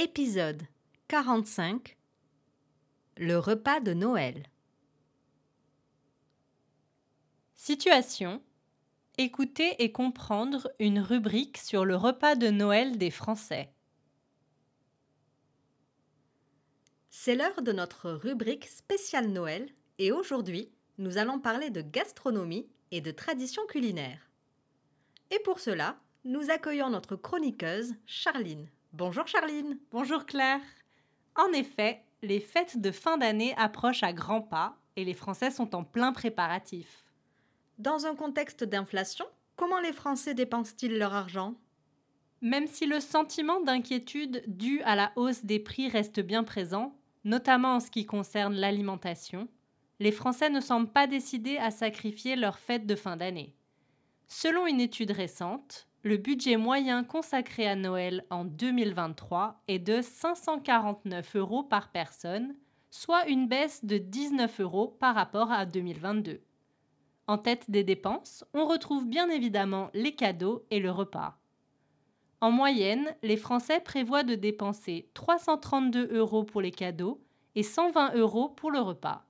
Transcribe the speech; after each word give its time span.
Épisode 0.00 0.62
45 1.08 1.96
Le 3.16 3.36
repas 3.36 3.80
de 3.80 3.94
Noël. 3.94 4.44
Situation 7.56 8.40
Écouter 9.16 9.74
et 9.80 9.90
comprendre 9.90 10.70
une 10.78 11.00
rubrique 11.00 11.58
sur 11.58 11.84
le 11.84 11.96
repas 11.96 12.36
de 12.36 12.46
Noël 12.46 12.96
des 12.96 13.10
Français. 13.10 13.72
C'est 17.10 17.34
l'heure 17.34 17.62
de 17.62 17.72
notre 17.72 18.12
rubrique 18.12 18.66
spéciale 18.66 19.30
Noël 19.30 19.68
et 19.98 20.12
aujourd'hui, 20.12 20.70
nous 20.98 21.18
allons 21.18 21.40
parler 21.40 21.70
de 21.70 21.82
gastronomie 21.82 22.68
et 22.92 23.00
de 23.00 23.10
traditions 23.10 23.66
culinaires. 23.66 24.30
Et 25.32 25.40
pour 25.40 25.58
cela, 25.58 25.98
nous 26.24 26.50
accueillons 26.50 26.90
notre 26.90 27.16
chroniqueuse 27.16 27.96
Charline. 28.06 28.68
Bonjour 28.94 29.26
Charline. 29.26 29.78
Bonjour 29.90 30.24
Claire. 30.24 30.62
En 31.36 31.52
effet, 31.52 32.02
les 32.22 32.40
fêtes 32.40 32.80
de 32.80 32.90
fin 32.90 33.18
d'année 33.18 33.54
approchent 33.58 34.02
à 34.02 34.14
grands 34.14 34.40
pas 34.40 34.78
et 34.96 35.04
les 35.04 35.12
Français 35.12 35.50
sont 35.50 35.74
en 35.74 35.84
plein 35.84 36.12
préparatif. 36.12 37.04
Dans 37.76 38.06
un 38.06 38.14
contexte 38.14 38.64
d'inflation, 38.64 39.26
comment 39.56 39.78
les 39.78 39.92
Français 39.92 40.32
dépensent-ils 40.32 40.96
leur 40.96 41.12
argent? 41.12 41.54
Même 42.40 42.66
si 42.66 42.86
le 42.86 42.98
sentiment 43.00 43.60
d'inquiétude 43.60 44.42
dû 44.46 44.80
à 44.82 44.96
la 44.96 45.12
hausse 45.16 45.44
des 45.44 45.60
prix 45.60 45.90
reste 45.90 46.20
bien 46.20 46.42
présent, 46.42 46.96
notamment 47.24 47.74
en 47.74 47.80
ce 47.80 47.90
qui 47.90 48.06
concerne 48.06 48.54
l'alimentation, 48.54 49.48
les 50.00 50.12
Français 50.12 50.48
ne 50.48 50.60
semblent 50.60 50.92
pas 50.92 51.06
décidés 51.06 51.58
à 51.58 51.70
sacrifier 51.70 52.36
leur 52.36 52.58
fête 52.58 52.86
de 52.86 52.94
fin 52.94 53.18
d'année. 53.18 53.54
Selon 54.28 54.66
une 54.66 54.80
étude 54.80 55.10
récente, 55.10 55.87
le 56.04 56.16
budget 56.16 56.56
moyen 56.56 57.02
consacré 57.02 57.66
à 57.66 57.74
Noël 57.74 58.24
en 58.30 58.44
2023 58.44 59.60
est 59.66 59.80
de 59.80 60.00
549 60.00 61.36
euros 61.36 61.64
par 61.64 61.90
personne, 61.90 62.54
soit 62.90 63.26
une 63.26 63.48
baisse 63.48 63.84
de 63.84 63.98
19 63.98 64.60
euros 64.60 64.96
par 65.00 65.16
rapport 65.16 65.50
à 65.50 65.66
2022. 65.66 66.40
En 67.26 67.36
tête 67.36 67.68
des 67.68 67.82
dépenses, 67.82 68.44
on 68.54 68.66
retrouve 68.66 69.06
bien 69.06 69.28
évidemment 69.28 69.90
les 69.92 70.14
cadeaux 70.14 70.64
et 70.70 70.78
le 70.78 70.90
repas. 70.90 71.36
En 72.40 72.52
moyenne, 72.52 73.14
les 73.24 73.36
Français 73.36 73.80
prévoient 73.80 74.22
de 74.22 74.36
dépenser 74.36 75.10
332 75.14 76.10
euros 76.12 76.44
pour 76.44 76.60
les 76.60 76.70
cadeaux 76.70 77.20
et 77.56 77.64
120 77.64 78.14
euros 78.14 78.50
pour 78.50 78.70
le 78.70 78.78
repas. 78.78 79.26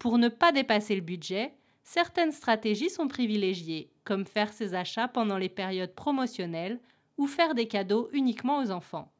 Pour 0.00 0.18
ne 0.18 0.28
pas 0.28 0.50
dépasser 0.50 0.96
le 0.96 1.00
budget, 1.02 1.54
certaines 1.84 2.32
stratégies 2.32 2.90
sont 2.90 3.06
privilégiées, 3.06 3.92
comme 4.08 4.24
faire 4.24 4.54
ses 4.54 4.72
achats 4.72 5.06
pendant 5.06 5.36
les 5.36 5.50
périodes 5.50 5.94
promotionnelles 5.94 6.80
ou 7.18 7.26
faire 7.26 7.54
des 7.54 7.68
cadeaux 7.68 8.08
uniquement 8.14 8.58
aux 8.62 8.70
enfants. 8.70 9.12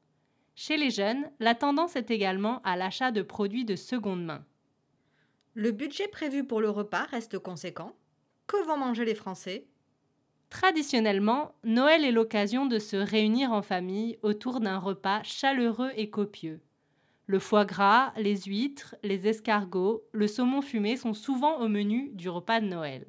Chez 0.54 0.78
les 0.78 0.88
jeunes, 0.88 1.30
la 1.40 1.54
tendance 1.54 1.94
est 1.94 2.10
également 2.10 2.62
à 2.64 2.74
l'achat 2.74 3.10
de 3.10 3.20
produits 3.20 3.66
de 3.66 3.76
seconde 3.76 4.24
main. 4.24 4.46
Le 5.52 5.72
budget 5.72 6.08
prévu 6.08 6.42
pour 6.42 6.62
le 6.62 6.70
repas 6.70 7.04
reste 7.04 7.38
conséquent. 7.38 7.92
Que 8.46 8.66
vont 8.66 8.78
manger 8.78 9.04
les 9.04 9.14
Français? 9.14 9.66
Traditionnellement, 10.48 11.54
Noël 11.64 12.06
est 12.06 12.10
l'occasion 12.10 12.64
de 12.64 12.78
se 12.78 12.96
réunir 12.96 13.52
en 13.52 13.60
famille 13.60 14.18
autour 14.22 14.58
d'un 14.58 14.78
repas 14.78 15.22
chaleureux 15.22 15.90
et 15.96 16.08
copieux. 16.08 16.62
Le 17.26 17.38
foie 17.38 17.66
gras, 17.66 18.14
les 18.16 18.40
huîtres, 18.40 18.96
les 19.02 19.28
escargots, 19.28 20.02
le 20.12 20.26
saumon 20.26 20.62
fumé 20.62 20.96
sont 20.96 21.12
souvent 21.12 21.58
au 21.58 21.68
menu 21.68 22.08
du 22.14 22.30
repas 22.30 22.60
de 22.60 22.68
Noël. 22.68 23.06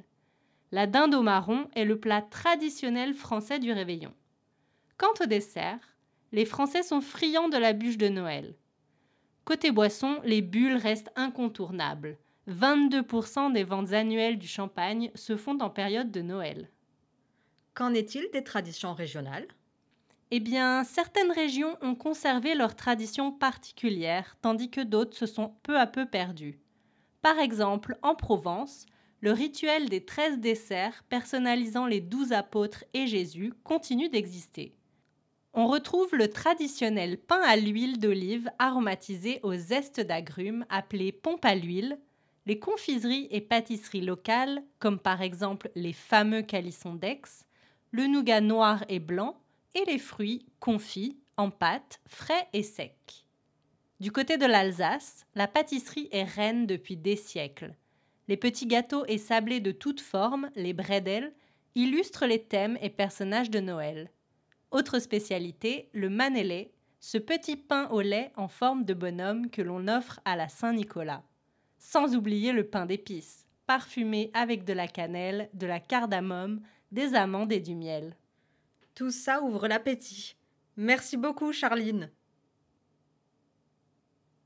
La 0.71 0.85
dinde 0.85 1.15
au 1.15 1.21
marron 1.21 1.67
est 1.75 1.85
le 1.85 1.99
plat 1.99 2.21
traditionnel 2.21 3.13
français 3.13 3.59
du 3.59 3.71
réveillon. 3.71 4.13
Quant 4.97 5.13
au 5.21 5.25
dessert, 5.25 5.79
les 6.31 6.45
Français 6.45 6.83
sont 6.83 7.01
friands 7.01 7.49
de 7.49 7.57
la 7.57 7.73
bûche 7.73 7.97
de 7.97 8.07
Noël. 8.09 8.55
Côté 9.45 9.71
boisson, 9.71 10.19
les 10.23 10.41
bulles 10.41 10.75
restent 10.75 11.11
incontournables. 11.15 12.17
22% 12.47 13.51
des 13.51 13.63
ventes 13.63 13.93
annuelles 13.93 14.37
du 14.37 14.47
champagne 14.47 15.09
se 15.15 15.35
font 15.37 15.57
en 15.59 15.71
période 15.71 16.11
de 16.11 16.21
Noël. 16.21 16.69
Qu'en 17.73 17.93
est-il 17.93 18.29
des 18.31 18.43
traditions 18.43 18.93
régionales? 18.93 19.47
Eh 20.31 20.39
bien, 20.39 20.83
certaines 20.83 21.31
régions 21.31 21.77
ont 21.81 21.95
conservé 21.95 22.53
leurs 22.53 22.75
traditions 22.75 23.31
particulières, 23.31 24.37
tandis 24.41 24.69
que 24.69 24.81
d'autres 24.81 25.17
se 25.17 25.25
sont 25.25 25.55
peu 25.63 25.79
à 25.79 25.87
peu 25.87 26.05
perdues. 26.05 26.59
Par 27.23 27.39
exemple, 27.39 27.97
en 28.03 28.13
Provence, 28.13 28.85
le 29.21 29.31
rituel 29.31 29.89
des 29.89 30.05
treize 30.05 30.39
desserts 30.39 31.03
personnalisant 31.09 31.85
les 31.85 32.01
douze 32.01 32.31
apôtres 32.31 32.85
et 32.93 33.07
Jésus 33.07 33.53
continue 33.63 34.09
d'exister. 34.09 34.73
On 35.53 35.67
retrouve 35.67 36.15
le 36.15 36.29
traditionnel 36.29 37.17
pain 37.17 37.41
à 37.41 37.55
l'huile 37.57 37.99
d'olive 37.99 38.49
aromatisé 38.59 39.39
au 39.43 39.55
zeste 39.55 39.99
d'agrumes 39.99 40.65
appelé 40.69 41.11
pompe 41.11 41.43
à 41.43 41.55
l'huile, 41.55 41.99
les 42.45 42.59
confiseries 42.59 43.27
et 43.31 43.41
pâtisseries 43.41 44.01
locales, 44.01 44.63
comme 44.79 44.99
par 44.99 45.21
exemple 45.21 45.69
les 45.75 45.93
fameux 45.93 46.41
calissons 46.41 46.95
d'Aix, 46.95 47.21
le 47.91 48.07
nougat 48.07 48.41
noir 48.41 48.85
et 48.89 48.99
blanc, 48.99 49.41
et 49.75 49.85
les 49.85 49.99
fruits 49.99 50.45
confits 50.59 51.17
en 51.37 51.51
pâte, 51.51 51.99
frais 52.07 52.47
et 52.53 52.63
secs. 52.63 53.25
Du 53.99 54.11
côté 54.11 54.37
de 54.37 54.45
l'Alsace, 54.45 55.25
la 55.35 55.47
pâtisserie 55.47 56.09
est 56.11 56.23
reine 56.23 56.65
depuis 56.65 56.95
des 56.95 57.15
siècles. 57.15 57.75
Les 58.29 58.37
petits 58.37 58.67
gâteaux 58.67 59.05
et 59.07 59.17
sablés 59.17 59.59
de 59.59 59.71
toutes 59.71 60.01
formes, 60.01 60.51
les 60.55 60.73
bredel, 60.73 61.33
illustrent 61.73 62.27
les 62.27 62.43
thèmes 62.43 62.77
et 62.79 62.91
personnages 62.91 63.49
de 63.49 63.59
Noël. 63.59 64.11
Autre 64.69 64.99
spécialité, 64.99 65.89
le 65.93 66.11
manélé, 66.11 66.71
ce 66.99 67.17
petit 67.17 67.55
pain 67.55 67.89
au 67.89 68.01
lait 68.01 68.31
en 68.35 68.47
forme 68.47 68.85
de 68.85 68.93
bonhomme 68.93 69.49
que 69.49 69.63
l'on 69.63 69.87
offre 69.87 70.19
à 70.25 70.35
la 70.35 70.47
Saint-Nicolas. 70.47 71.23
Sans 71.79 72.15
oublier 72.15 72.51
le 72.51 72.67
pain 72.67 72.85
d'épices, 72.85 73.47
parfumé 73.65 74.29
avec 74.35 74.63
de 74.63 74.73
la 74.73 74.87
cannelle, 74.87 75.49
de 75.55 75.65
la 75.65 75.79
cardamome, 75.79 76.61
des 76.91 77.15
amandes 77.15 77.51
et 77.51 77.59
du 77.59 77.73
miel. 77.73 78.15
Tout 78.93 79.09
ça 79.09 79.41
ouvre 79.41 79.67
l'appétit. 79.67 80.35
Merci 80.77 81.17
beaucoup, 81.17 81.51
Charline. 81.51 82.11